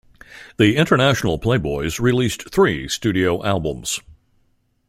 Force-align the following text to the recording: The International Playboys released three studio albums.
The 0.57 0.77
International 0.77 1.37
Playboys 1.37 1.99
released 1.99 2.49
three 2.49 2.87
studio 2.87 3.45
albums. 3.45 3.99